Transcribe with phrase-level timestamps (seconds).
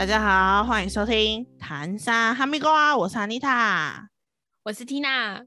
[0.00, 4.08] 大家好，欢迎收听《谈沙哈密瓜》，我是安妮塔，
[4.62, 5.46] 我是 Tina。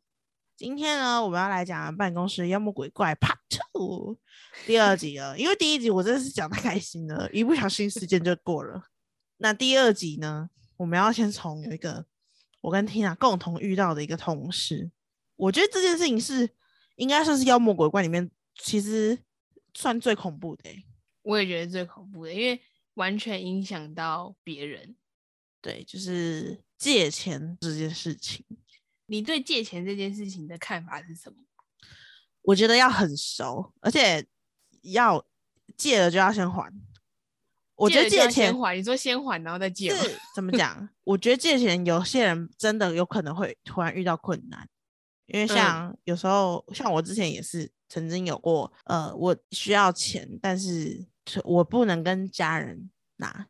[0.55, 4.19] 今天呢，我们要来讲办公室妖魔鬼怪 Part Two
[4.67, 5.35] 第二集了。
[5.39, 8.83] 因为第一集我真的是讲太开心了，一不小心时间就过了。
[9.37, 12.05] 那第二集呢，我们要先从有一个
[12.61, 14.91] 我跟 Tina 共同遇到的一个同事，
[15.35, 16.47] 我觉得这件事情是
[16.97, 19.17] 应该算是妖魔鬼怪里面其实
[19.73, 20.85] 算最恐怖的、欸。
[21.23, 22.61] 我也觉得最恐怖的，因为
[22.95, 24.95] 完全影响到别人。
[25.61, 28.45] 对，就是借钱这件事情。
[29.05, 31.37] 你对借钱这件事情的看法是什么？
[32.41, 34.25] 我觉得要很熟，而且
[34.81, 35.25] 要
[35.77, 36.73] 借了就要先还。
[37.75, 39.91] 我觉得借钱还，你说先还然后再借
[40.35, 40.87] 怎么讲？
[41.03, 44.69] 我觉得借钱有些人真的有可能会突然遇到困难，
[45.25, 51.05] 因为像有时候，像我之前也是曾经有过，呃，我需要钱，但是
[51.43, 53.47] 我不能跟家人拿。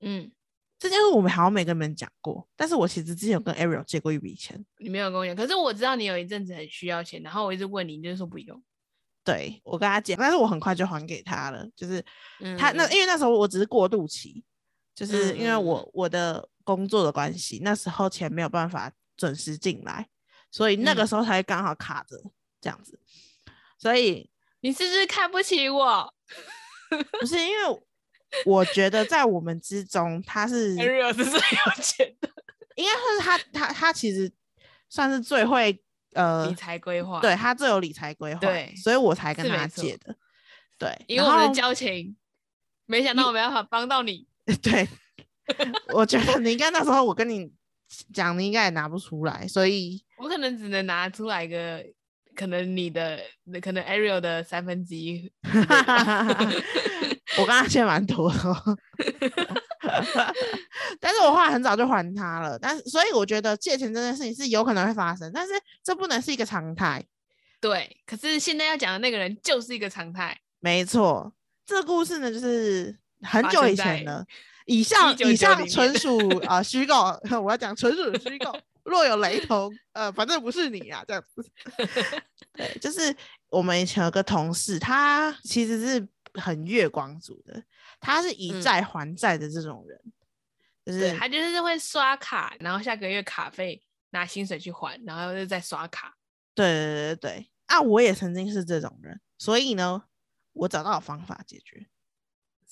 [0.00, 0.30] 嗯，
[0.78, 8.62] 这件事我们好像没跟你们讲过，但是我其实之前有跟 Ariel 借过一笔钱，你没有跟我讲，可是我知道你有一阵子很需要钱，然后我一直问你，你就说不用。
[9.24, 11.66] 对我跟他借，但是我很快就还给他了。
[11.74, 12.04] 就是
[12.58, 14.44] 他那嗯因为那时候我只是过渡期，
[14.94, 20.06] 就是因为我我的工作的关系，那时候钱没有办法准时进来，
[20.52, 22.16] 所以那个嗯时候才刚好卡着
[22.60, 23.00] 这样子。
[23.78, 26.14] 所以你是不是看不起我
[27.20, 27.82] 不是因为
[28.44, 32.28] 我觉得在我们之中，他是？Ariel 是最有钱的，
[32.74, 34.32] 应该说是他他他其实
[34.88, 35.82] 算是最会
[36.14, 37.20] 呃理财规划。
[37.20, 40.16] 对，他最有理财规划，对所以我才跟他借的。
[40.78, 42.16] 对，因为我们的交情，
[42.84, 44.26] 没想到我没办法帮到你。
[44.62, 44.86] 对，
[45.94, 47.50] 我觉得你应该那时候我跟你
[48.12, 51.82] 讲，你应该也拿不出来，所以我可能只能拿出来一个，
[52.36, 53.18] 可能你的，
[53.60, 55.30] 可能 Ariel 的三分之一。
[57.38, 58.78] 我跟他借蛮多的哦，
[61.00, 62.58] 但是我后来很早就还他了。
[62.58, 65.52] 但是所以我觉得借钱这件事情是有可能会发生，但是
[65.82, 67.04] 这不能是一个常态。
[67.60, 70.38] 对，可是现在要讲的那个人就是一个常态。
[70.60, 71.32] 没错，
[71.66, 74.24] 这个故事呢，就是很久以前了。
[74.66, 76.94] 以上以1990上年纯属啊、虚构，
[77.40, 81.50] 我要讲纯属虚构，若有雷同， 呃，反正不是你啊，这样子。
[82.54, 83.14] 对，就是
[83.48, 87.62] 我们以前有个同事，他其实是很月光族的，
[88.00, 90.00] 他是以嗯债还债的这种人，
[90.84, 96.16] 就是他就是会刷卡，然后下个月卡费拿薪水去还，然后又再刷卡。
[96.54, 100.04] 对对对对啊，我也曾经是这种人，所以呢，
[100.52, 101.86] 我找到了方法解决，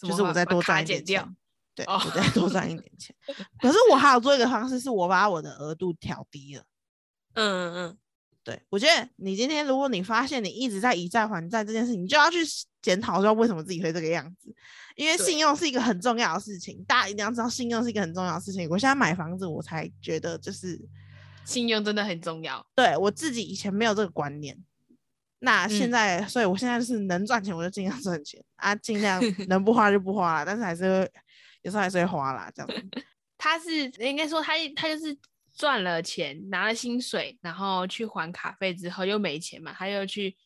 [0.00, 1.36] 就是我再多赚一点钱。。
[1.74, 3.14] 对，哦我再多赚一点钱。
[3.60, 6.62] 可是我还有做一个方式，是我把我的额度调低了。
[7.34, 7.98] 嗯嗯嗯
[8.44, 12.38] 对我觉得你今天如果你发现你一直在以债还债这件事情，你就要去
[12.82, 14.54] 检讨说为什么自己会这个样子，
[14.96, 18.68] 因为信用是一个很重要的事情，大家一定要知道信用是一个很重要的事情。
[18.68, 20.88] 我现在买房子，我才觉得就是嗯，
[21.46, 22.64] 信用真的很重要。
[22.74, 24.62] 对我自己以前没有这个观念，
[25.38, 31.12] 那现嗯在，所以我现在就是能赚钱我就尽量赚钱啊，尽量能不花就不花啦，但是还是会
[31.64, 33.02] 有时候还是会花啦，这样子。
[33.36, 35.18] 他是应该说他他就是
[35.52, 40.36] 赚了钱，拿了薪水，然后去还卡费之后又没钱嘛，他又去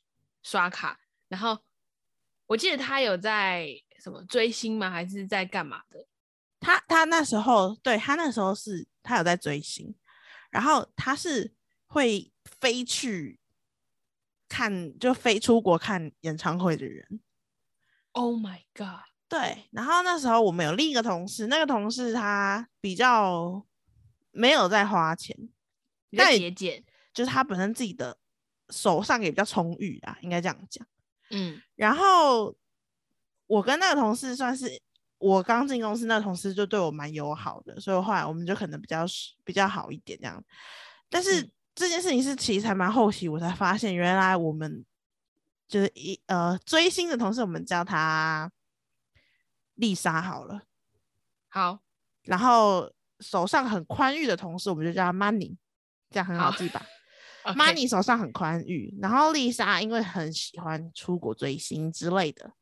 [0.42, 1.58] 刷卡，然后
[2.46, 3.68] 我记得他有在
[4.00, 4.90] 什么追星吗？
[4.90, 6.06] 还是在干嘛的？
[6.60, 9.94] 他他那时候对他那时候是他有在追星，
[10.50, 11.54] 然后他是
[11.86, 13.38] 会飞去
[14.48, 17.20] 看就飞出国看演唱会的人。
[18.12, 19.07] Oh my god！
[19.28, 23.62] 对，然后那时候我们有另一个同事，那个同事他比较
[24.30, 25.36] 没有在花钱，
[26.16, 28.16] 但也节俭，就是他本身自己的
[28.70, 30.86] 手上也比较充裕啦，应该这样讲。
[31.30, 32.56] 嗯然后
[33.46, 34.80] 我跟那个同事算是
[35.18, 40.42] 我刚进公司，那个同事就对我蛮友好的，所以后来我们就可能比较熟比较好一点这样。
[41.10, 44.84] 但是嗯这件事情是其实还蛮后期我才发现，原来我们
[45.68, 48.50] 就是一呃追星的同事，我们叫他
[49.78, 50.62] 丽莎好了，
[51.48, 51.80] 好，
[52.22, 55.56] 然后手上很宽裕的同事，我们就叫他 Money，
[56.10, 56.86] 这样很好好记吧
[57.44, 62.52] ？Money 手上很宽裕，然后丽莎因为很喜欢出国追星之类的，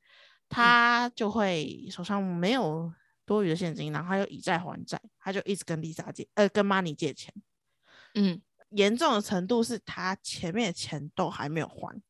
[0.48, 2.92] 她就会手上没有
[3.24, 7.34] 多余的现金，然后她又以债还债，她就一直跟丽莎借，呃，跟 Money 借钱。
[8.14, 8.40] 嗯。
[8.70, 12.02] 严重的程度是她前面的钱都还没有还，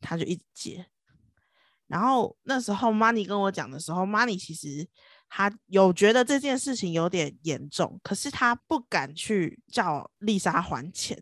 [0.00, 0.86] 她就一直借。
[1.92, 4.88] 然后那时候 Money 跟我讲的时候，Money 其实
[5.28, 11.20] 他有觉得这件事情有点严重，可是他不敢去叫丽莎还钱。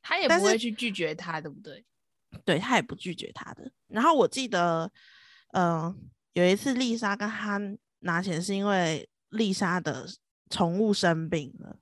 [0.00, 1.84] 他也不会去拒绝他，对不对？
[2.44, 3.72] 对他也不拒绝他的。
[3.88, 4.88] 然后我记得，
[5.54, 7.60] 嗯、有一次丽莎跟他
[7.98, 10.06] 拿钱是因为丽莎的
[10.50, 11.80] 宠物生病了，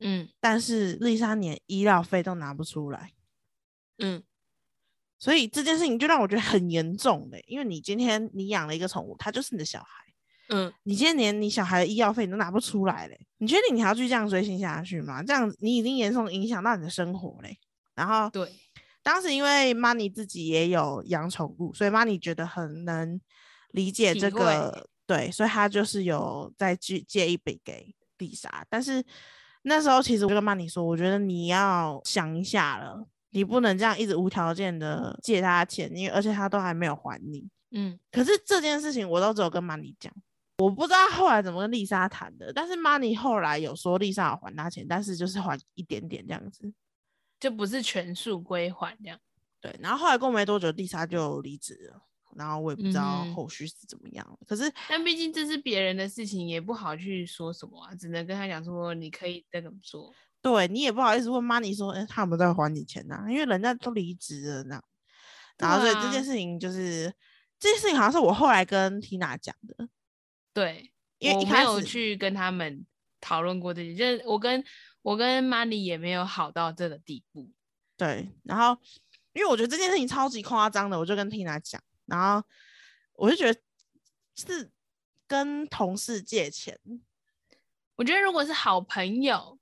[0.00, 3.12] 嗯但是丽莎连医疗费都拿不出来，
[3.98, 4.24] 嗯
[5.18, 10.04] 所以这件事情就让我觉得很严重的，因为你今天你养了一个宠物，它就是你的小孩，
[10.48, 15.22] 嗯，你今天连你小孩的医药费你都拿不出来嘞，你确定你还要继续这样追星下去吗？
[15.22, 17.58] 这样你已经严重影响到你的生活嘞。
[17.94, 18.52] 然后对，
[19.02, 23.18] 当时因为 Money 自己也有养宠物，所以 Money 觉得很能
[23.70, 28.66] 理解这个，对，所以他就是有再去借一笔给丽莎。
[28.68, 29.02] 但是
[29.62, 33.06] 那时候其实我就跟 Money 说，我觉得你要想一下了，
[33.36, 37.46] 你不能这样一直无条件的借他钱，因为而且他都还没有还你。
[37.70, 40.10] 嗯可是这件事情我都只有跟 Money 讲，
[40.56, 42.50] 我不知道后来怎么跟丽莎谈的。
[42.50, 46.72] 但是 Money 后来有说丽莎有还他钱，但是就是还一点点这样子。
[47.38, 49.18] 就不是全数归还这样。
[49.60, 52.00] 对，然后后来过没多久，丽莎就离职了，
[52.36, 54.38] 然后我也不知道嗯后续是怎么样。
[54.46, 60.14] 可是但毕竟这是别人的事情，也不好去说什么啊，只能跟他讲说你可以再怎么做。
[60.46, 64.80] 对你也不好意思问 Money 说，哎、他有没有在还你钱呐、因为人家都离职了那。
[65.58, 67.12] 然后所以这件事情就是、
[67.58, 69.88] 这件事情好像是我后来跟 Tina 讲的，
[70.52, 71.82] 对，因为我没有一开始。
[71.82, 72.86] 去跟他们
[73.20, 74.62] 讨论过这些，就是我跟
[75.02, 77.50] 我跟 Money 也没有好到这个地步。
[77.96, 78.80] 对，然后
[79.32, 82.46] 因为我觉得这件事情超级夸张的，我就跟 Tina 讲，然后
[83.14, 83.60] 我就觉得
[84.36, 84.70] 是
[85.26, 86.78] 跟同事借钱，
[87.96, 89.55] 我觉得如果是好朋友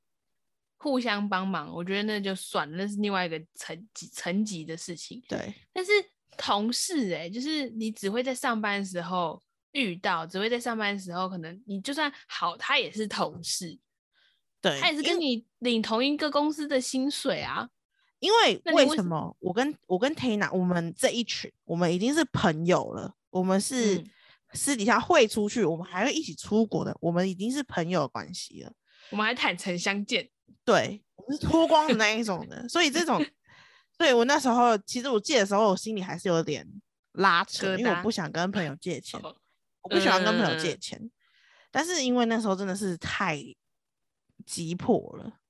[0.85, 5.23] 互相帮忙，我觉得那就算了，那是另外一个层级层级的事情。
[5.27, 5.91] 对但是
[6.37, 9.43] 同事哎、就是你只会在上班的时候
[9.73, 13.79] 遇到，只会在上班的时候，可能你就算好，他也是同事，
[14.61, 17.67] 对，他也是跟你领同一个公司的薪水啊。
[18.19, 24.11] 因为为什么我跟我跟 Tina 我们这一群，我们已经是朋友了，我们是嗯
[24.53, 28.73] 私底下会出去，我们还会一起出国的，我们已经是朋友的关系了。
[29.11, 30.31] 我们还坦诚相见，
[30.65, 33.25] 对，我们是脱光的那一种的，所以这种，
[33.99, 36.67] 对我那时候其实我借的时候，我心里还是有点
[37.13, 39.35] 拉扯，因为我不想跟朋友借钱，哦
[39.83, 41.11] 我不喜欢跟朋友嗯借钱，
[41.71, 43.39] 但是因为那时候真的是太
[44.47, 45.41] 急迫了。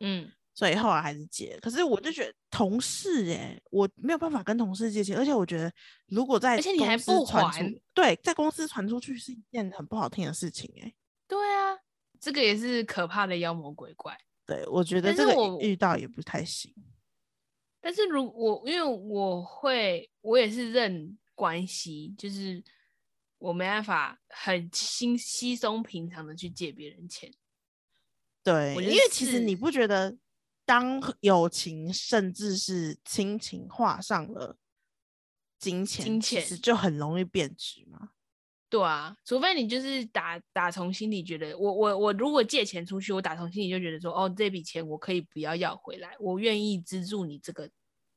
[0.00, 1.58] 嗯，所以后来还是借。
[1.60, 5.70] 可是我就觉得同事哎、我没有办法跟同事借钱，而且我觉得
[6.06, 10.94] 如果在而且你还不传还出，对，在公司传出去是一件很不好听的事情哎、
[11.28, 11.76] 对啊，
[12.18, 14.16] 这个也是可怕的妖魔鬼怪。
[14.46, 16.74] 对，我觉得这个遇到也不太行。
[17.80, 22.62] 但是如我因为我会，我也是认关系，就是
[23.38, 27.32] 我没办法很轻稀松平常的去借别人钱。
[28.42, 30.16] 对，因为其实你不觉得，
[30.64, 34.58] 当友情甚至是亲情画上了
[35.58, 38.10] 金钱，金钱就很容易变质嘛。
[38.70, 47.70] 对啊，除非你就是打打从心里觉得，我我我如果借钱出去，我打从心里就觉得说，哦，这笔钱我可以不要要回来，我愿意资助你这个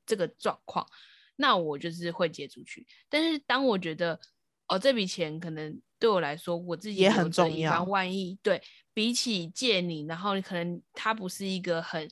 [0.05, 0.88] 这个状况，
[1.35, 2.88] 那我就是会借出去。
[3.07, 4.19] 但是当我觉得，
[4.67, 8.59] 哦，这笔钱可能对我来说，我自己也很重要防万一，对
[8.95, 12.09] 比起借你，然后可能它不是一个很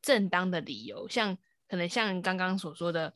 [0.00, 1.36] 正当的理由，像
[1.68, 3.12] 可能像刚刚所说的。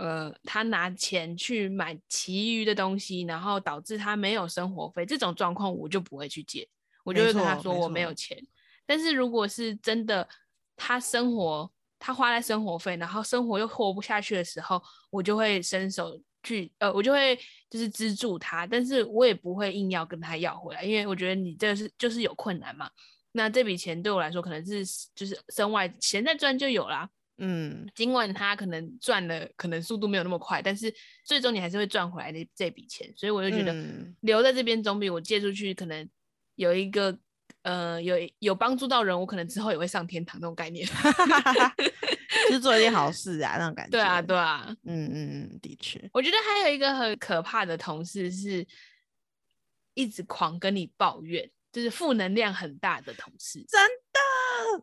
[0.00, 6.66] 呃，他拿钱去买其余的东西，然后导致他没有生活费，这种状况我就不会去借，
[7.04, 8.42] 我就会跟他说我没有钱。
[8.86, 10.26] 但是如果是真的，
[10.74, 17.38] 他生活他花在生活费，然后生活又活不下去的时候，我就会伸手去，呃，我就会
[17.68, 22.90] 就是资助他，但是我也不会硬要跟他要回来，因为我觉得你这是就是有困难嘛。
[23.32, 24.82] 那这笔钱对我来说可能是
[25.14, 27.08] 就是身外钱在赚就有啦，
[27.40, 30.94] 嗯，尽管他可能赚的可能速度没有那么快，但是
[31.24, 36.08] 最终你还是会赚回来的这笔钱，所以我就觉得嗯留在这边总比我借出去可能
[36.54, 37.18] 有一个
[37.62, 40.86] 呃有有帮助到人，我可能之后也会上天堂那种概念。
[42.48, 43.92] 就是做一件好事啊，那种感 觉。
[43.92, 48.66] 对啊，对啊，嗯嗯嗯，的确，我觉得还有一个很可怕的同事是
[49.94, 53.64] 一直狂跟你抱怨，就是负能量很大的同事。
[53.68, 53.99] 真的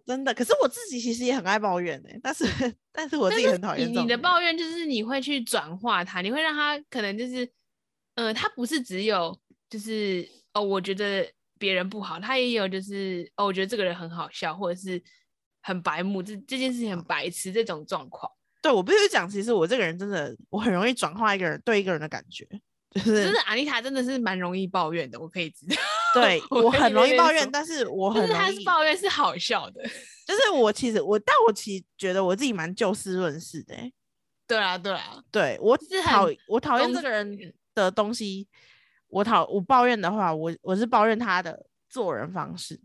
[0.06, 0.34] 真的。
[0.34, 2.46] 可是我自己其实也很爱抱怨哎、但是
[2.92, 7.50] 但是我自己很讨厌你这种你的抱怨就是你会去转化它，你会让他可能就是，
[8.16, 9.38] 呃，他不是只有
[9.70, 11.30] 就是哦，我觉得
[11.60, 15.02] 别人不好，他也有就是哦，我觉得这个人很好笑，或者是
[15.62, 18.32] 很白目，这这件事情很白痴这种状况。
[18.62, 22.46] 对我必须讲，其实我这个人真的，我很容易转化一个人对一个人的感觉，
[22.92, 25.76] 就是真的，阿丽塔真的是蛮容易抱怨的，我可以知道。
[26.22, 29.82] 对 我我很容易抱怨，但是我就是他是抱怨是好笑的。
[30.28, 33.94] 就是我其实我，但我其实觉得我自己蛮就事论事的、欸，
[34.46, 38.48] 对啊，对啊，对我是讨很我讨厌这个人的东西，
[39.08, 42.80] 我讨我抱怨的话，我我是抱怨他的做人方式，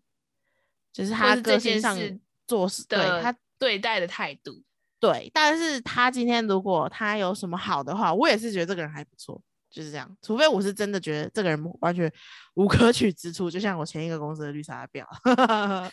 [0.92, 1.98] 就是他个性上
[2.46, 4.62] 做事，对他对待的态度。
[5.00, 10.08] 对，但是他今天如果他有什么好的话，我也是觉得这个人还不错，就是这样。
[10.22, 12.12] 除非我是真的觉得这个人完全
[12.54, 15.04] 无可取之处，就像我前一个公司的绿茶婊。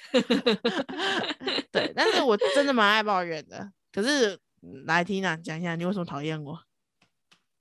[1.72, 3.72] 对，但是我真的蛮爱抱怨的。
[3.92, 6.60] 可是嗯来缇娜讲一下，你为什么讨厌我？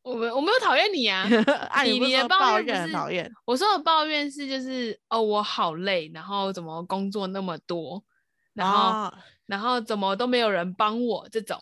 [0.03, 1.27] 我没我没有讨厌你啊，
[1.71, 8.03] 啊，你你抱怨讨厌我说的抱怨是就是哦，我好累，然后怎么工作那么多，
[8.55, 9.13] 然后、啊
[9.47, 11.59] 然后怎么都没有人帮我这种，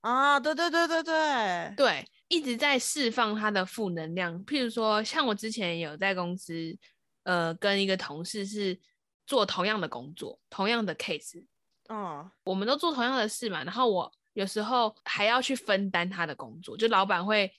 [0.00, 4.44] 啊，对对对对对，对，一直在释放他的负能量。
[4.44, 6.76] 譬如说，像我之前有在公司，
[7.24, 8.78] 呃，跟一个同事是
[9.26, 11.44] 做同样的工作，同样的 case，
[11.88, 17.52] 嗯我们都做同样的事嘛，然后我有时候还要去分担他的工作，就老板会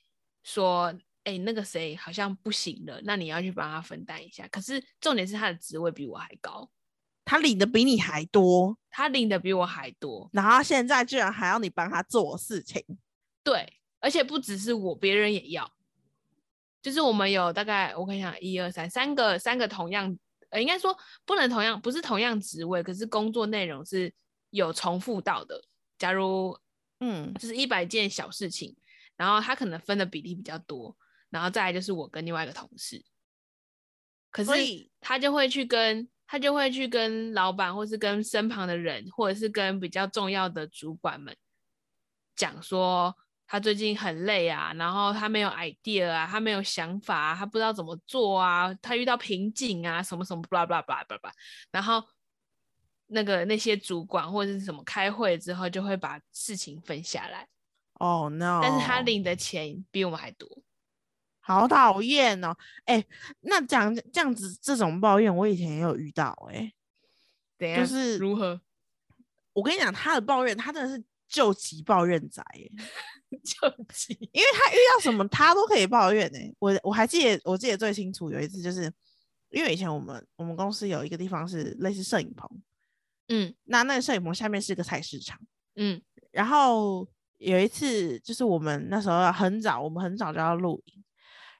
[0.43, 0.93] 说，
[1.23, 4.47] 哎、那个谁好像不行了，那你要去帮他分担一下。
[4.49, 6.69] 可是重点是他的职位比我还高，
[7.25, 12.81] 他领的比你还多，他领的比我还多，然后现在居然还要你帮他做事情，
[13.43, 13.76] 对，
[14.07, 15.69] 而且不只是我，别人也要。
[16.81, 20.17] 就是我们有大概我看一下，一二三，三个三个同样，
[20.49, 24.13] 呃，应该说不能同样，不是同样职位，可是工作内容是
[24.51, 25.61] 有重复到的。
[25.97, 26.57] 假如
[27.01, 28.73] 嗯就是一百件小事情，
[29.17, 30.95] 然后他可能分的比例比较多，
[31.29, 33.03] 然后再来就是我跟另外一个同事，
[34.31, 34.51] 可是
[35.01, 41.35] 他就会去跟他就会去跟老板，或是跟身旁的人，或者是跟比较重要的主管们
[42.37, 43.13] 讲说，
[43.47, 51.31] 他最近很累啊，然后他没有 idea 啊，他没有想法啊，他不知道怎么做啊，他遇到瓶颈啊，什么什么 blah blah blah blah blah，
[51.71, 52.03] 然后
[53.07, 57.47] 那个那些主管或者是什么开会之后，就会把事情分下来，
[57.93, 60.47] 哦 no，但是他领的钱比我们还多。
[61.39, 62.53] 好讨厌哦！
[62.83, 63.01] 哎、
[63.39, 66.73] 那讲这样子这种抱怨，我以前也有遇到、哎，
[67.57, 67.79] 怎样？
[67.79, 68.59] 就是如何？
[69.53, 72.71] 我跟你讲，他的抱怨，他真的是救急抱怨仔、耶，
[73.43, 74.17] 救急？
[74.31, 78.91] 因为他遇到什么他都可以抱怨、哎，我我还记得，我记得最清楚有一次，就是
[79.49, 82.49] 因为以前我们我们公司有一个地方是类似摄影棚，
[83.27, 83.53] 嗯。
[83.65, 85.39] 那那个摄影棚下面是个菜市场，
[85.75, 86.01] 嗯。
[86.31, 87.07] 然后
[87.37, 91.03] 有一次就是我们那时候很早，我们很早就要录影，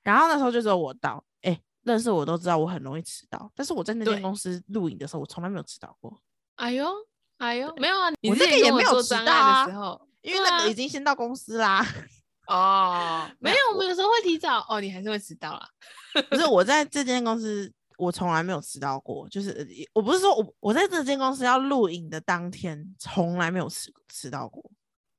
[0.03, 6.21] 然后那时候就只有我到，哎、认识我都知道我很容易迟到，但是我在那间公司录影的时候，我从来没有迟到过，
[6.55, 6.85] 哎呦
[7.37, 11.85] 哎呦，没有啊，你我之前跟我那个也没有迟到啊的时候，因为那个已经先到公司啦。
[12.47, 15.67] 哦，没没有，我们有时候会提早哦，你还是会迟到啦。
[16.29, 19.27] 不是我 在这间公司，我从来没有迟到过。
[19.27, 24.63] 就是呃我不是说我我在这间公司要录影的当天，从来没有迟迟到过。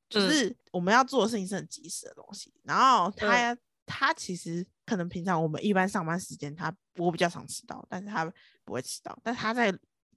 [0.09, 8.25] 就嗯是我们要做的事情是很及时的东西，然后他、他其实可能平常我们一般上班时间他我比较常迟到，但是他
[8.65, 9.71] 不会迟到，但他在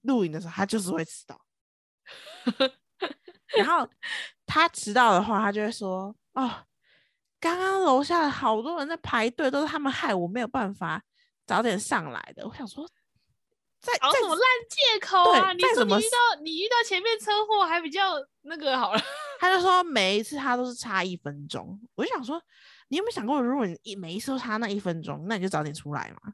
[0.03, 1.37] 录影的时候他就是会迟到。
[3.57, 3.87] 然后
[4.45, 6.65] 他迟到的话，他就会说：“哦，
[7.39, 11.03] 刚刚楼下好多人在排队，都是他们害我没有办法
[11.45, 12.87] 早点上来的。”我想说，
[13.79, 15.53] 在在找什么烂借口啊？
[15.53, 18.13] 你说你遇再怎么死到你遇到前面车祸还比较
[18.43, 19.01] 那个好了，
[19.39, 21.79] 他就说每一次他都是差一分钟。
[21.95, 22.41] 我就想说，
[22.87, 26.33] 你有没有想过，如果你一每一次都差那一分钟，那你就早点出来嘛。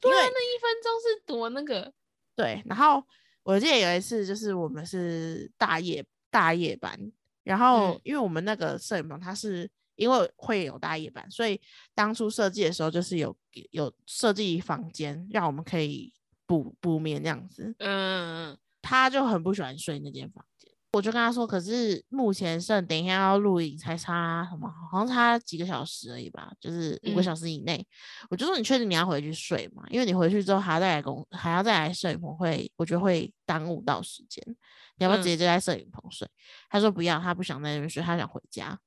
[0.00, 1.92] 对啊，那一分钟是多那个，
[2.36, 3.04] 对，然后
[3.42, 6.98] 我记得有一次，就是我们是大夜大夜班，
[7.42, 11.60] 然后嗯因为我们那个摄影棚它是因为会有大夜班，所以
[11.94, 13.36] 当初设计的时候就是有
[13.70, 16.12] 有设计房间让我们可以
[16.46, 17.74] 补补眠这样子。
[17.78, 20.51] 嗯，他就很不喜欢睡那间房间，
[20.94, 27.86] 我就跟他说，可是目前剩等一下要录影，才差什么，好像差几个小时而已吧，就是五个嗯小时以内。
[28.28, 29.82] 我就说你确定你要回去睡吗？
[29.88, 34.44] 因为你回去之后还要再来工，还要再来摄影棚会，我觉得会耽误到时间。
[34.96, 36.28] 你要不要直嗯接就在摄影棚睡？
[36.68, 38.78] 他说不要，他不想在那边睡，他想回家。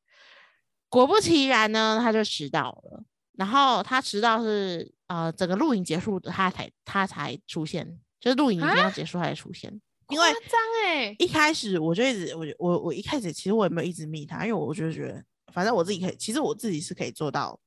[0.89, 3.03] 果不其然呢，他就迟到了。
[3.33, 9.81] 然后他迟到是呃整个录影结束的，他才他才出现，就是录影一定要结束他才出现。
[10.09, 17.59] 因为夸张哎，一开始我就一直，我就我我一开始其实我也没有一直密他，因为我就觉得，反正我自己可以，其实我自己是可以做到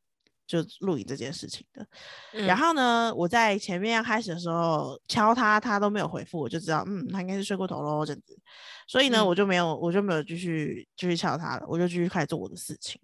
[0.46, 1.86] 就录影这件事情的。
[2.32, 8.38] 然嗯后呢，我在前面要开始的时候敲他，他都没有回复，我就知道，嗯，他应该是睡过头喽，这样子。
[8.86, 13.00] 所以呢，嗯我就没有，我就没有继续继续敲他了，我就继续开始做我的事情。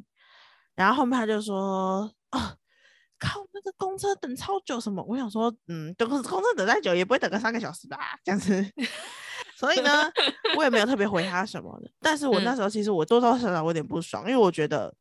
[0.74, 2.56] 然后后面他就说，哦，
[3.18, 5.04] 靠，那个公车等超久什么？
[5.06, 8.64] 我想说，嗯，等公公车等再久也不会等个三个小时吧，这样子。
[9.54, 10.10] 所以呢，
[10.56, 11.90] 我也没有特别回他什么的。
[12.00, 14.94] 但是我那嗯时候其实我多多少少我有点不爽，因为我觉得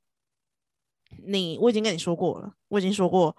[1.25, 3.35] 你我已经跟你说过了，我已经说过，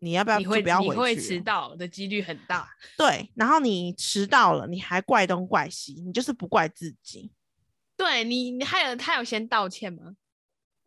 [0.00, 2.68] 你要不要你会就不要你会回去了迟到的几率很大。
[2.96, 7.32] 对，然后你迟到了，你还怪东怪西，你就是不怪自己。
[7.96, 10.16] 对你，你还有他有先道歉吗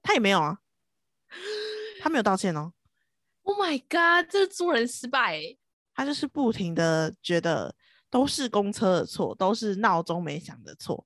[0.01, 0.57] 他也没有啊，
[2.01, 2.73] 他没有道歉哦
[3.43, 5.57] ，？Oh my god，这做人失败欸
[5.95, 7.75] 他就是不停的觉得
[8.13, 11.03] 都是公车的错，都是闹钟没响的错，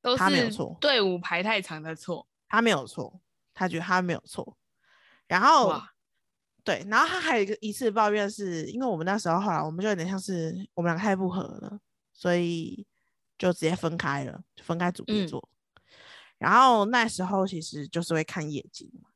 [0.00, 2.26] 都是他没有错队伍排太长的错。
[2.48, 3.20] 他没有错，
[3.54, 4.58] 他觉得他没有错。
[5.28, 5.92] 然后哇，
[6.64, 11.78] 对，然后他还有一个一次抱怨是，因为我们那时候后来我们就有点像是我们两个太不合了，
[12.12, 12.84] 所以
[13.38, 15.48] 就直接分开了，就分开组别嗯做。
[16.38, 19.10] 然后那时候其实就是会看业绩嘛。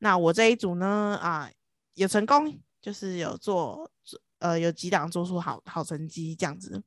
[0.00, 1.48] 那我这一组呢，啊，
[1.94, 3.88] 有成功，就是有做
[4.42, 6.82] 呃有几档做出好好成绩这样子。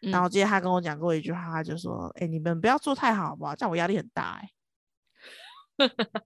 [0.00, 3.56] 然后嗯记得他跟我讲过一句话，他就说：“哎、你们不要做太好好不好？
[3.56, 4.50] 这样我压力很大、欸。”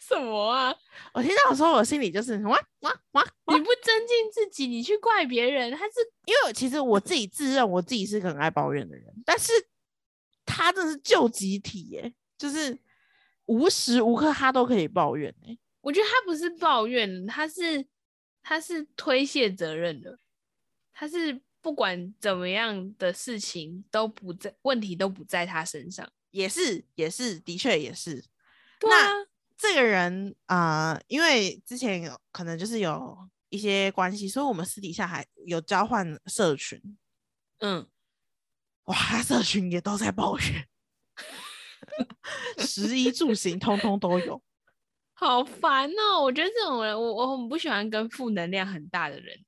[0.00, 0.74] 什么啊？
[1.12, 5.94] 我听到的时候，我心里就是哇哇哇哇你，不增进自己，你去怪别人，他是
[6.26, 9.52] 因为其实我自己自认我自己是个很爱抱怨的人，但是
[10.46, 12.78] 他这是救集体耶、就是
[13.46, 17.84] 无时无刻他都可以抱怨哎、我觉得他不是抱怨，他是
[18.42, 20.18] 他是推卸责任的，
[20.92, 26.10] 他是不管怎么样的事情都不在问题都不在他身上。
[26.30, 28.24] 也是也是，的确也是。
[28.78, 36.80] 对那啊，这个人啊、呃因为之前有可能就是有一些关系，所以我们私底下还有交换社群。
[37.58, 37.86] 嗯，
[38.84, 40.68] 哇，他社群也都在抱怨，
[42.64, 44.40] 食衣住行通通都有。
[45.20, 46.22] 好烦哦！
[46.22, 49.38] 我觉得这种人，我我很不喜欢跟负能量很大的人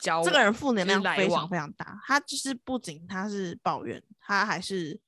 [0.00, 0.24] 交往。
[0.24, 4.98] 这个人负能量非常非常大，他就是不仅他是抱怨，他还是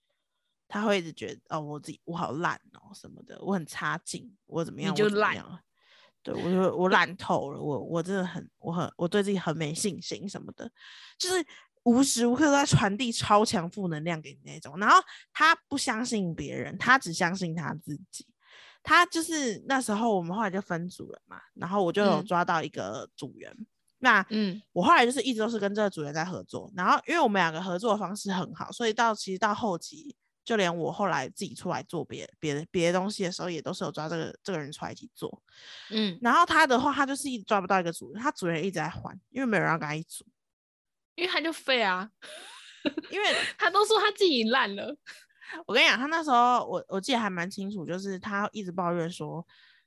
[0.68, 5.60] 他会一直觉得哦，我自己我好烂哦什么的，我很差劲，我怎么你样，就烂我怎么样，
[6.22, 10.70] 对我就我烂透了，我我真的很我很我对自己很没信心什么的，
[11.18, 11.44] 就是
[11.82, 18.24] 无时无刻都在传递超强负能量给你那种，然后他不相信别人，他只相信他自己。
[18.86, 22.26] 他就是那时候我们后来就分组了嘛，然后我就有嗯。
[22.26, 23.50] 抓到一个组员，
[23.98, 24.60] 那嗯。
[24.72, 35.42] 我后来就是一直都是跟这个组员在合作，然后因为我们两个合作的方式很好，所以到其实到后期，就连我后来自己出来做别别的别的东西的时候，也都是有抓这个这个人出来一起做。
[35.88, 40.26] 嗯，然后他的话，他就是一直抓不到一个组员，他组员一直在换，因为没有人要跟他一组，
[41.14, 42.10] 因为他就废啊，
[43.10, 44.94] 因为他都说他自己烂了。
[45.66, 49.46] 我跟你讲，他那时候我我记得还蛮清楚，就是他一直抱怨说，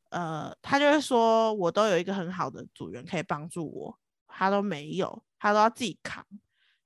[0.09, 6.25] 呃，他就会说我都有一个很好的组员可以帮助我，他都没有，他都要自己扛，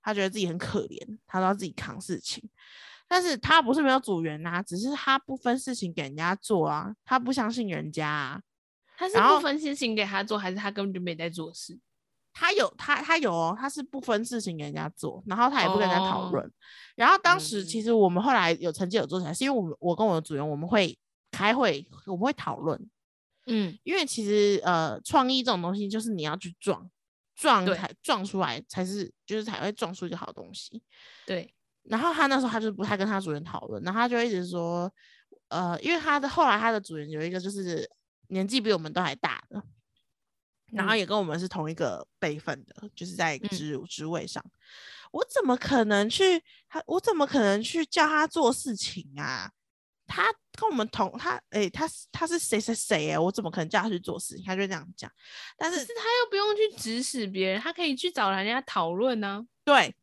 [0.02, 2.50] 他觉得自己很可怜，他都要自己扛事情。
[3.08, 8.42] 但是他不是没有组员啊，只是他不分事情给人家做啊，他不相信人家啊。
[8.98, 11.78] 他是不分事情给他做，还是他根本就没在做事？
[12.34, 16.52] 他有他他有哦，他是不分事情给人家做，然后他也不跟人家讨哦论。
[16.96, 20.98] 然后当时其嗯实我们后来有成绩有做起来，是因为我们我跟我的组员我们会
[21.32, 22.90] 开会，我们会讨论，
[23.48, 26.90] 嗯，因为其实呃创意这种东西就是你要去撞
[27.36, 30.82] 撞才撞出来才是就是才会撞出一个好东西。
[31.26, 34.92] 对，然后他那时候他就不太跟他组员讨论，然后他就一直说，
[35.50, 37.90] 呃，因为他的后来他的组员有一个就是
[38.28, 39.62] 年纪比我们都还大的，
[40.72, 44.44] 然后嗯也跟我们是同一个辈分的，就是在嗯职职位上，
[45.12, 46.82] 我怎么可能去他？
[46.88, 49.52] 我怎么可能去叫他做事情啊？
[50.08, 50.26] 他
[50.58, 54.44] 跟我们同他诶、他是他是谁谁谁诶、我怎么可能叫他去做事情？
[54.46, 55.10] 他就这样讲，
[55.58, 59.48] 但是是他又不用去指使别人，他可以去找人家讨论呢。
[59.64, 59.96] 对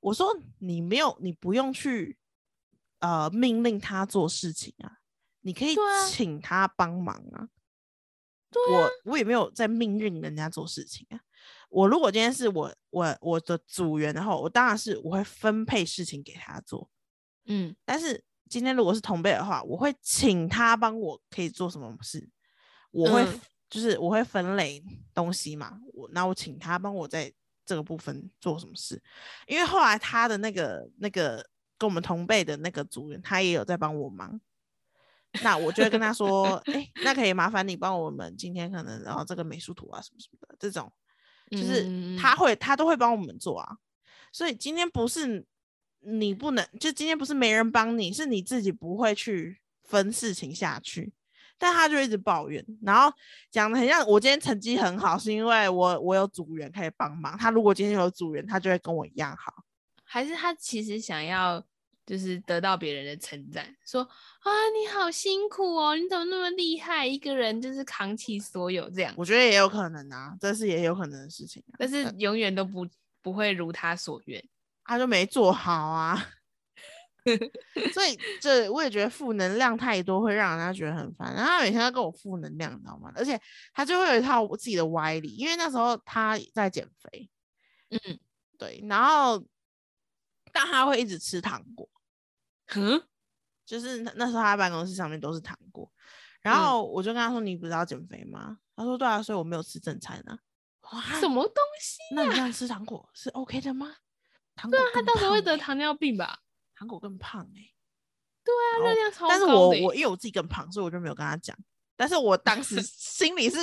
[0.00, 2.18] 我说：“你没有，你不用去
[2.98, 4.98] 呃命令他做事情啊，
[5.40, 5.74] 你可以
[6.10, 7.48] 请他帮忙啊。
[8.54, 11.20] 对我我也没有在命令人家做事情啊。
[11.68, 16.88] 我如果今天是我我我的组员的话，我当然是我会分配事情给他做。
[17.46, 22.30] 嗯，但是今天如果是同辈的话，我会请他帮我可以做什么事，
[22.92, 24.80] 我会、嗯就是我会分类
[25.12, 27.32] 东西嘛，我那我请他帮我在
[27.66, 29.02] 这个部分做什么事，
[29.48, 31.44] 因为后来他的那个那个
[31.76, 34.40] 跟我们同辈的那个组员，他也有在帮我忙。
[35.42, 40.92] 那我就会跟他说，哎、那可以麻烦你帮我们今天可能然后这个美术图啊什么什么的这种，
[41.50, 43.76] 就是嗯他会他都会帮我们做啊。
[44.32, 45.44] 所以今天不是
[46.00, 51.12] 你不能，就今天不是没人帮你，是你自己不会去分事情下去。
[51.56, 53.16] 但他就一直抱怨，然后
[53.48, 57.38] 讲的很像我今天成绩很好，是因为我我有组员可以帮忙。
[57.38, 59.54] 他如果今天有组员，他就会跟我一样好。
[60.02, 61.64] 还是他其实想要
[62.06, 69.14] 就是得到别人的称赞，说啊你好辛苦哦，你怎么那么厉害，一个人就是扛起所有这样。
[69.16, 71.76] 我觉得也有可能啊，这是也有可能的事情啊。
[71.78, 72.86] 但是永远都不
[73.22, 74.44] 不会如他所愿。
[74.86, 76.28] 他就没做好啊，
[77.94, 81.34] 所以这我也觉得负能量太多会让人家觉得很烦。
[81.34, 83.10] 然后他每天都跟我负能量，你知道吗？
[83.16, 83.40] 而且
[83.72, 87.30] 他就会有一套自己的歪理，因为那时候他在减肥，
[87.88, 88.18] 嗯，
[88.58, 89.42] 对，然后
[90.52, 91.88] 但他会一直吃糖果，
[92.68, 93.02] 哼，
[93.66, 95.90] 就是那那时候他办公室上面都是糖果，
[96.42, 100.38] 然嗯后我就跟他说：“你不是要减肥吗？”他说：“对啊，所以我没有吃正餐啊。”
[100.92, 101.98] 哇，什么东西？
[102.14, 103.96] 那你这样吃糖果是 OK 的吗？
[104.54, 106.40] 糖果他到时候会得糖尿病吧？
[106.76, 107.72] 糖果更胖哎、
[108.44, 111.56] 对啊，热量超但是我我因为我自己更胖，所以我就没有跟他讲。
[111.96, 113.56] 但是我当时 心里是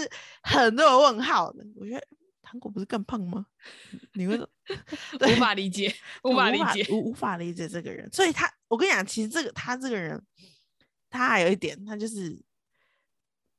[0.43, 1.63] 很多个问号的。
[1.75, 2.07] 我觉得
[2.51, 3.45] 糖果不是更胖吗？
[4.13, 4.49] 你会说
[5.25, 6.85] 无法理解，无法理解。
[6.91, 8.11] 无无法理解这个人。
[8.11, 10.21] 所以他，我跟你讲，其实这个他这个人，
[11.09, 12.31] 他还有一点，他就是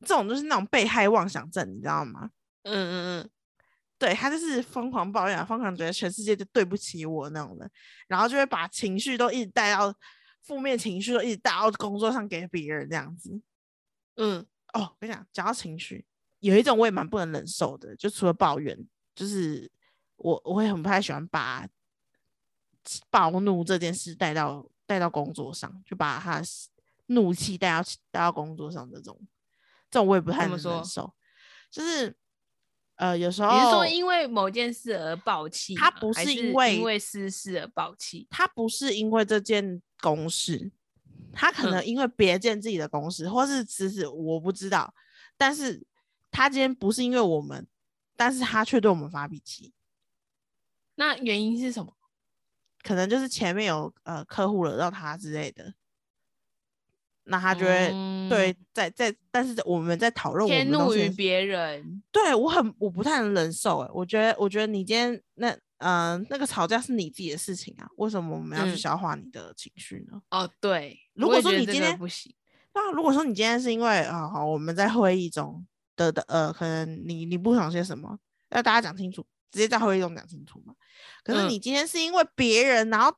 [0.01, 2.31] 这种就是那种被害妄想症，你知道吗？
[2.65, 3.31] 嗯嗯嗯，
[3.99, 7.71] 对他就是疯狂抱怨，疯狂觉得全世界都对不起我那种的，
[8.09, 9.95] 然后就会把情绪都一直带到
[10.43, 13.41] 负面情绪，都一直带到工作上给别人这样子。
[14.17, 16.05] 嗯，哦，我跟你讲，讲到情绪，
[16.43, 18.77] 有一种我也蛮不能忍受的，就除了抱怨，
[19.15, 19.71] 就是
[20.17, 21.67] 我我会很不太喜欢把
[23.11, 26.43] 暴怒这件事带到带到工作上，就把他
[27.07, 29.17] 怒气带到带到工作上这种，
[29.89, 31.15] 这种我也不太能忍受。
[31.71, 32.15] 就是
[32.97, 35.77] 呃，有时候你是说因为某件事而暴气？
[35.77, 38.27] 他不是是因为因为私事而暴气？
[38.29, 40.73] 他不是因为这件公事，
[41.33, 44.93] 他可能嗯因为别件自己的公事，或是其实我不知道，
[45.37, 45.87] 但是
[46.33, 47.69] 他今天不是因为我们，
[48.17, 49.73] 但是他却对我们发脾气，
[50.97, 51.95] 那原因是什么？
[52.83, 55.75] 可能就是前面有呃客户惹到他之类的，
[57.25, 57.89] 那他就会、
[58.29, 68.77] 对嗯在在，但是我们在讨论我迁怒于别人，对我很我不太能忍受哎，我觉得我觉得你今天那嗯、呃、那个吵架是你自己的事情啊，为什么我们要去嗯。
[68.77, 70.21] 消化你的情绪呢？
[70.31, 72.35] 哦，对，如果说你今天不行，
[72.75, 75.65] 那如果说你今天是因为啊好我们在会议中
[76.03, 78.19] 的的呃，可能你你不想些什么，
[78.51, 80.75] 要大家讲清楚，直接在会议中讲清楚嘛。
[81.23, 83.15] 可是嗯你今天是因为别人，然后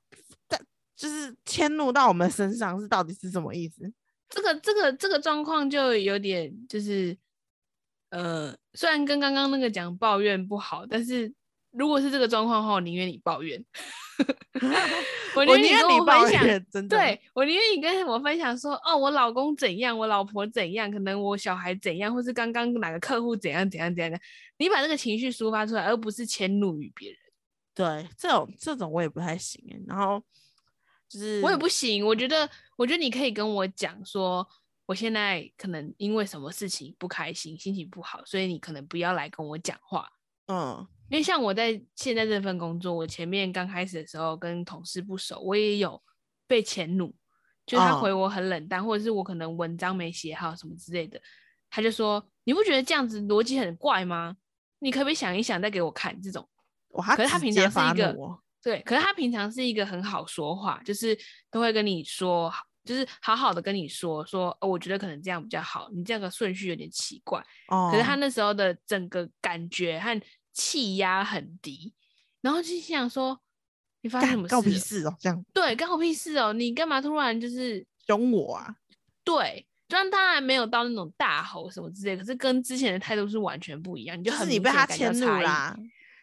[0.49, 0.61] 在
[0.95, 3.91] 就是迁怒到我们身上，是到底是什么意思？
[4.29, 7.17] 这个这个这个状况就有点就是，
[8.11, 11.33] 呃，虽然跟刚刚那个讲抱怨不好，但是
[11.77, 13.63] 如果是这个状况的话，我宁愿你抱怨，
[15.35, 16.97] 我我宁愿你分享，怨，真的。
[16.97, 24.19] 对我宁愿你跟我分享说，哦，我老公怎样，我老婆怎样，可能我小孩怎样，或是刚刚哪个客户怎样怎样怎样的，
[24.59, 27.19] 你把这个情绪抒发出来，而不是迁怒于别人。
[27.75, 29.83] 对，这种这种我也不太行欸。
[29.89, 30.23] 然后
[31.09, 34.49] 就是我也不行，我觉得，我觉得你可以跟我讲说，
[34.87, 40.09] 我现在可能因为什么事情不开心，心情不好，所以你可能不要来跟我讲话。
[40.47, 46.03] 嗯因为像我在现在这份工作，我前面刚开始的时候跟同事不熟，我也有
[46.47, 47.15] 被迁怒，
[47.67, 51.21] 就是他哦回我很冷淡，或者是我可能文章没写好什么之类的，
[51.71, 54.37] 他就说你不觉得这样子逻辑很怪吗？
[54.81, 56.49] 你可不可以想一想再给我看这种？
[56.91, 58.17] 哇，可是他平常是一个
[58.63, 61.17] 对，可是他平常是一个很好说话，就是
[61.51, 62.51] 都会跟你说，
[62.83, 67.45] 就是好好的跟你说说、哦，我觉得可能这样比较好，你这样的顺序有点奇怪。
[67.69, 70.19] 哦，可是他那时候的整个感觉和
[70.55, 71.93] 气压很低，
[72.41, 73.39] 然后就心想说，
[74.01, 76.55] 你发生什么干告屁事哦，这样对，干我屁事哦！
[76.55, 78.77] 你干嘛突然就是凶我啊？
[79.25, 79.67] 对？
[79.91, 85.77] 虽然当然没有到那种大吼什么之类，可是跟之前的态度是完全不一样，你就就是你被他迁怒啦。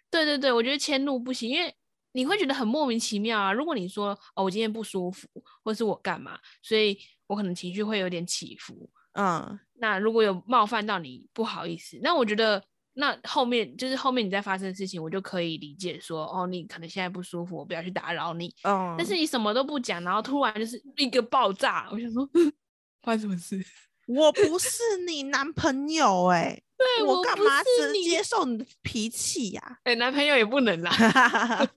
[0.09, 1.73] 对对对，我觉得迁怒不行，因为
[2.11, 3.53] 你会觉得很莫名其妙啊。
[3.53, 5.27] 如果你说哦，我今天不舒服，
[5.63, 8.89] 或是我干嘛，所以我可能情绪会有点起伏。
[9.13, 12.61] 嗯，那如果有冒犯到你，不好意思，那我觉得
[12.93, 18.53] 那后面就是后面你再发生的事情，我就可以理解说，哦，你可能现在不舒服，我不要去打扰你。
[18.63, 22.29] 嗯，但是你什么都不讲，然后突然就是一个爆炸，我想说
[23.01, 23.65] 发生什么事？
[24.07, 30.91] 我不是你男朋友哎、对我干嘛只能是你接受你的脾气呀、哎、男朋友也不能啦。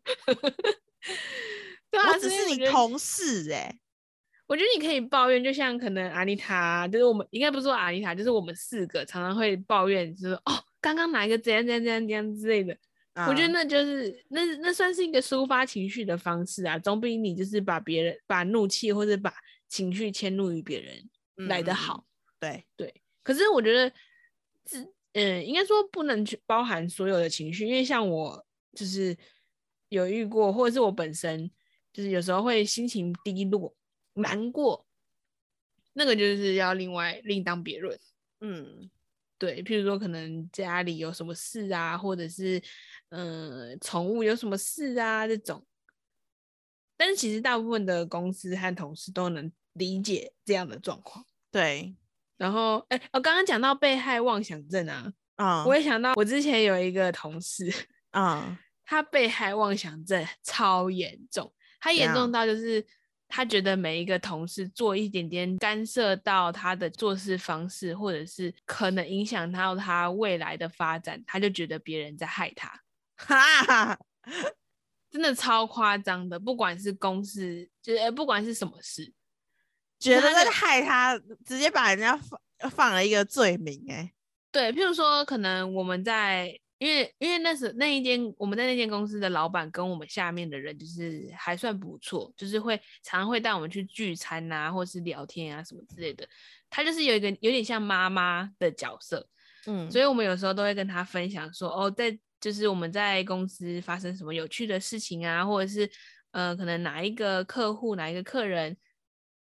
[1.90, 3.78] 对啊，我只是所以我觉得你同事哎、
[4.48, 12.76] 我觉得你可以抱怨，就像可能阿妮塔，就是我们应该不是说阿妮塔，就是我们四个常常会抱怨，就是哦，刚刚哪一个怎样怎样怎样怎样之类的。
[13.26, 19.32] 我觉得嗯那就是那那算是一个抒发情绪的方式啊，总比你就是把别人把怒气或者把
[19.66, 22.06] 情绪迁怒于别人来得嗯嗯嗯好。
[22.38, 23.90] 对，对，可是我觉得
[24.66, 28.44] 是嗯，应该说不能去包含所有的情绪，因为像我
[28.74, 29.16] 就是
[29.88, 31.50] 有遇过，或者是我本身
[31.94, 33.74] 就是有时候会心情低落、
[34.14, 34.84] 难过，
[35.92, 37.98] 那个就是要另外另当别论。
[38.40, 38.90] 嗯，
[39.38, 42.62] 对，譬如说可能家里有什么事啊，或者是
[43.10, 45.66] 嗯、呃宠物有什么事啊这种，
[46.96, 51.24] 但是其实大部分的公司和同事都能理解这样的状况。
[51.50, 51.94] 对，
[52.36, 57.72] 然后，哎、我刚刚讲到被害妄想症啊，啊，我也想到我之前有一个同事，
[58.10, 62.84] 啊， 他被害妄想症超严重，他严重到就是
[63.36, 72.80] 他觉得每一个同事做一点点干涉到他的做事方式，或者是可能影响到他未来的发展，他就觉得别人在害他，
[73.16, 73.98] 哈，
[75.10, 76.38] 真的超夸张的。
[76.38, 79.12] 不管是公司，就是呃不管是什么事，
[79.98, 84.12] 觉得在害他，直接把人家放放了一个罪名、哎，
[84.52, 96.28] 对，譬如说，可能我们在，因为因为那时那一间我们在那间公司的老板跟我们下面的人就是还算不错，就是会常常会带我们去聚餐啊，或是聊天啊什么之类的。
[96.68, 99.26] 他就是有一个有点像妈妈的角色，
[99.66, 105.90] 嗯，所以我们有时候都会跟他分享说，哦，在就是我们在公司发生什么有趣的事情啊，或者是
[106.32, 108.76] 呃，可能哪一个客户哪一个客人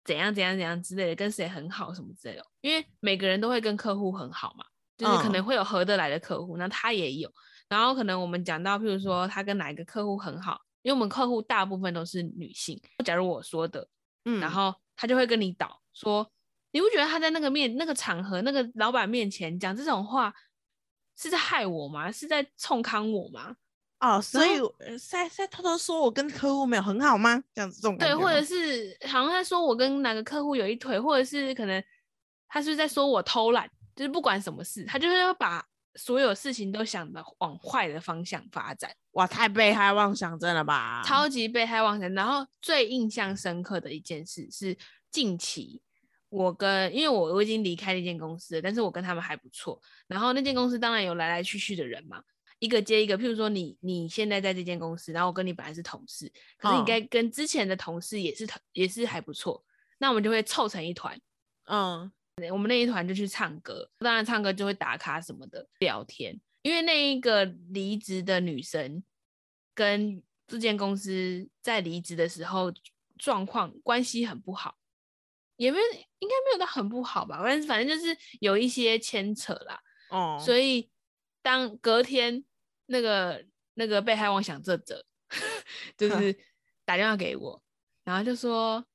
[0.03, 2.45] 怎样怎样怎样之类的，跟谁很好什么之类的。
[2.61, 4.65] 因为每个人都会跟客户很好嘛，
[4.97, 7.31] 就是可能嗯会有合得来的客户，那他也有。
[7.69, 12.79] 然后可能我们讲到，譬如说他跟哪一个客户很好，因为我们客户大部分都是女性。
[13.03, 13.87] 假如我说的，
[14.25, 16.29] 嗯，然后他就会跟你导说，
[16.71, 20.33] 你不觉得他在那个面那个场合那个老板面前讲这种话
[21.17, 22.11] 是在害我吗？
[22.11, 23.55] 是在冲康我吗？
[23.99, 24.59] 哦，所以
[24.99, 27.41] 在在偷偷说我跟客户没有很好吗？
[27.55, 31.81] 这样子这种感对，或者是好像在说我跟哪个客户有一腿，或者是可能
[32.49, 41.03] 他是不是在说我偷懒，就是不管什么事，他就是要把所有事情都想的往坏的方向发展，哇，太被害妄想症了吧？
[41.05, 42.11] 超级被害妄想。
[42.13, 44.77] 然后最印象深刻的一件事是
[45.11, 45.81] 近期。
[46.29, 49.79] 我跟因为我我已经离开那间公司了，但是我跟他们还不错。
[50.07, 52.19] 然后那间公司当然有来来去去的人嘛，
[52.57, 53.15] 一个接一个。
[53.15, 56.27] 譬如说你你现在在这间公司，然后我跟你本来是同事，
[56.57, 59.63] 可是你嗯该跟之前的同事也是同也是还不错，
[59.99, 61.15] 那我们就会凑成一团。
[61.67, 62.11] 嗯
[62.51, 66.39] 我们那一团就去唱歌，当然唱歌就会打卡什么的，聊天。
[66.63, 69.03] 因为那一个离职的女生
[69.73, 72.73] 跟这间公司在离职的时候
[73.17, 74.77] 状况关系很不好，
[75.57, 75.83] 也没有
[76.19, 79.79] 应该没有到很不好吧，但是反正就是有一些牵扯啦。
[80.09, 80.89] 哦，所以
[81.41, 82.43] 当隔天
[82.85, 85.05] 那个那个被害妄想症者
[85.97, 86.33] 就是
[86.85, 87.61] 打电话给我，
[88.03, 88.85] 然后就说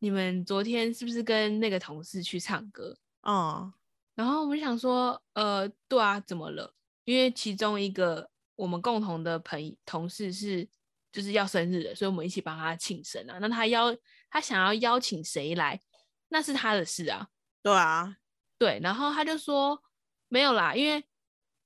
[0.00, 2.96] 你们昨天是不是跟那个同事去唱歌？
[3.22, 3.72] 哦，
[4.14, 6.74] 然后我们想说，呃，对啊，怎么了？
[7.04, 10.68] 因为其中一个我们共同的朋友同事是
[11.10, 13.38] 就是要生日的，所以我们一起帮他庆生啊。
[13.38, 13.96] 那他邀
[14.30, 15.80] 他想要邀请谁来，
[16.28, 17.28] 那是他的事啊。
[17.62, 18.16] 对啊，
[18.58, 19.82] 对，然后他就说
[20.28, 21.04] 没有啦，因为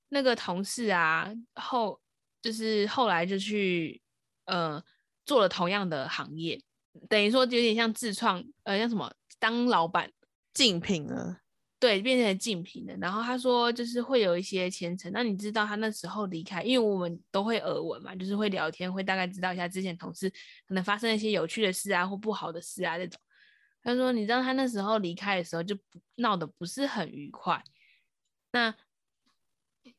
[0.09, 2.01] 那个同事啊，后
[2.41, 4.01] 就是后来就去
[4.45, 4.83] 呃
[5.25, 6.61] 做了同样的行业，
[7.09, 10.11] 等于说有点像自创，呃，像什么当老板，
[10.53, 11.41] 竞品了，
[11.79, 12.95] 对，变成竞品的。
[12.97, 20.29] 然后他说就是会有一些前程，那你知道他那时候离开，因为我们都会耳闻嘛，就是会聊天，会大概知道一下之前同事
[20.67, 23.19] 可能发生一些有趣的事啊或不好的事啊那种。
[23.81, 27.61] 他说你知道他那时候离开的时候就不闹得不是很愉快，
[28.53, 28.73] 那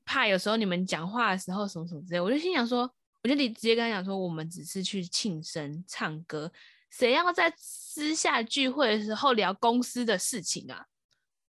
[0.06, 2.90] 怕有时候你们讲话的时候什么什么之类，我就心想说，
[3.22, 6.50] 我就直接跟他讲说，我们只是去庆生唱歌，
[6.96, 10.86] 谁要在私下聚会的时候聊公司的事情啊？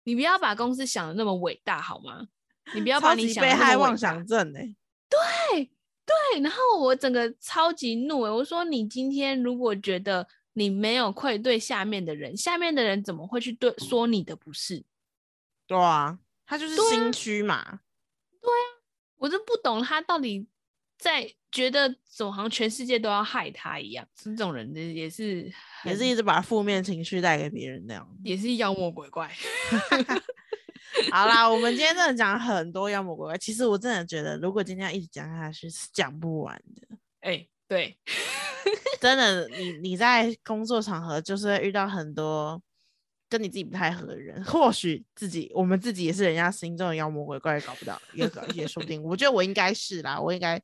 [0.03, 2.27] 你不要把公司想的那么伟大好吗？
[2.73, 4.75] 你不要把你想的那害妄么伟大想症哎、
[5.07, 5.71] 对
[6.05, 14.83] 对，然后我整个超级怒欸我说你今天如果觉得你没有愧对下面的人，下面的人怎么会去对说你的不是？
[15.65, 17.79] 对啊，他就是心虚嘛，
[18.41, 18.83] 对啊
[19.15, 20.47] 我就不懂他到底
[20.97, 25.51] 在觉得怎么好像全世界都要害他一样，这种人也也是
[25.83, 28.07] 也是一直把负面情绪带给别人那样。
[28.23, 29.31] 也是妖魔鬼怪。
[31.11, 36.97] 好啦，我们今天真的讲很多妖魔鬼怪，其实我真的觉得，如果今天要一直讲下去是讲不完的。
[37.21, 37.97] 哎、对，
[38.99, 42.61] 真的，你你在工作场合就是会遇到很多
[43.29, 49.01] 跟你自己不太合的人，或许自己我们自己也是人家心中的妖魔鬼怪，搞不到也搞也说不定。
[49.03, 50.59] 我觉得我应该是啦，我应该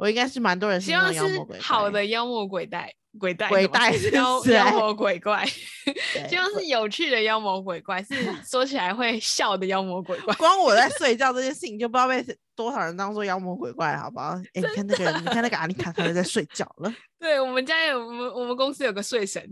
[0.00, 1.20] 我应该是蛮多人希望是。
[1.60, 5.44] 好的妖魔鬼怪，鬼带什么鬼怪是妖妖魔鬼怪，
[6.26, 8.14] 希望是有趣的妖魔鬼怪，是
[8.48, 10.34] 说起来会笑的妖魔鬼怪。
[10.36, 12.24] 光我在 睡觉这件事情就不知道被
[12.56, 14.30] 多少人当做妖魔鬼怪，好不好？
[14.30, 16.90] 哎、你看那个，你看那个阿丽卡，他在睡觉了。
[17.18, 19.42] 对我们家有我们我们公司有个睡神，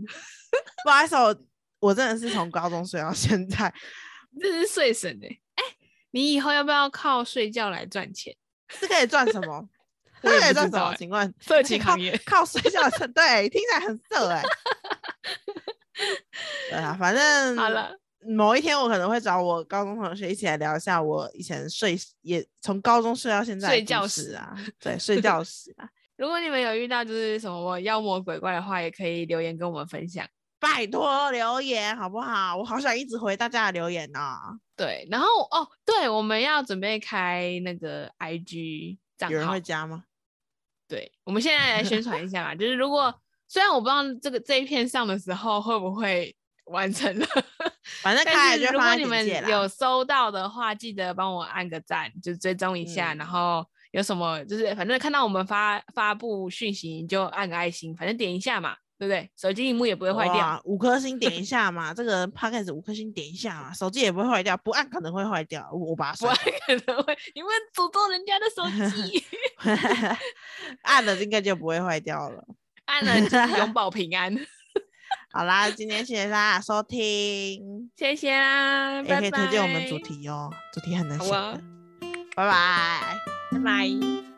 [0.83, 1.35] 不好意思，我
[1.79, 3.71] 我真的是从高中睡到现在。
[4.41, 5.63] 这是睡神哎、哎、
[6.11, 8.35] 你以后要不要靠睡觉来赚钱？
[8.69, 9.67] 是可以赚什么？
[10.23, 10.71] 我这也可以赚什么？
[10.71, 13.11] 不知道欸请问 色情 行业靠睡觉赚？
[13.13, 14.43] 对，听起来很色哎、
[16.69, 17.91] 对啊，反正好了，
[18.27, 30.25] 某一天我可能会找我高中同学一起来聊一下我以前睡也从高中睡到现在的睡觉故事史啊，对，睡觉史啊，如果你们有遇到就是什么妖魔鬼怪的话，也可以留言跟我们分享。
[30.61, 32.57] 拜托留言好不好？
[32.57, 34.37] 我好想一直回大家的留言啊！
[34.75, 40.03] 对，然后哦，对，我们要准备开那个 IG 账号有人会，加吗？
[40.89, 43.13] 对，我们现在来宣传一下嘛，就是如果
[43.47, 47.27] 虽然我不知道这个这一片上的时候会不会完成了，
[48.01, 59.31] 反正开但是来就如果你们有收到的话，记得帮我按个赞，就追踪一下，然嗯后有什么就是反正看到我们发发布讯息你就按个爱心，反正点一下嘛，对不对？
[59.37, 60.61] 手机荧幕也不会坏掉。
[60.65, 66.45] 五颗星点一 下嘛，这个 p o d c a s 五颗星点一下嘛，手机也不会坏掉，不按可能会坏掉，我我把它不然删
[66.77, 68.65] 可能会，你们诅咒人家的手
[69.07, 69.23] 机，
[69.63, 70.17] 掉，
[70.83, 72.43] 按了应该就不会坏掉了。
[72.85, 74.35] 按了就是永保平安。
[75.31, 81.61] 好啦，今天谢谢大家收听，谢谢啦，也可以推荐我们主拜，题哦，主题很难想好啊的，
[82.35, 83.17] 拜拜。
[83.51, 84.28] 拜拜。